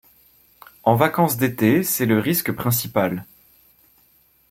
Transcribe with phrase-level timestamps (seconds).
[0.01, 3.23] Et en vacances d'été, c'est le risque principal.